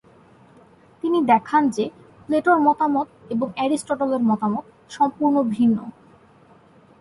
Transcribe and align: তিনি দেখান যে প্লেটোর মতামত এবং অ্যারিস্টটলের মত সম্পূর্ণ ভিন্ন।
তিনি 1.03 1.19
দেখান 1.31 1.63
যে 1.75 1.85
প্লেটোর 2.25 2.57
মতামত 2.67 3.07
এবং 3.33 3.47
অ্যারিস্টটলের 3.57 4.23
মত 4.29 4.41
সম্পূর্ণ 4.95 5.35
ভিন্ন। 5.55 5.77